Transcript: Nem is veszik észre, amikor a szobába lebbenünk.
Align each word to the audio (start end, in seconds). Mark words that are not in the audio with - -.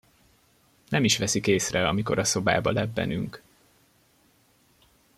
Nem 0.89 1.03
is 1.03 1.17
veszik 1.17 1.47
észre, 1.47 1.87
amikor 1.87 2.19
a 2.19 2.23
szobába 2.23 2.71
lebbenünk. 2.71 3.41